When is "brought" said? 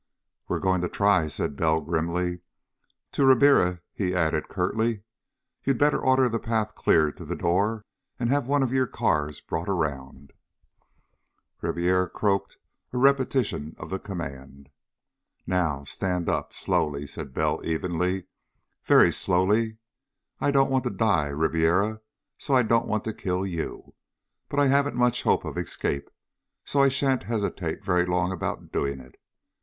9.41-9.69